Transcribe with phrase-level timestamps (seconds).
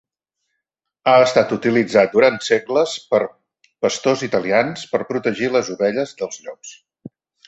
[1.09, 3.19] Ha estat utilitzat durant segles per
[3.87, 6.73] pastors italians per protegir les ovelles dels llops.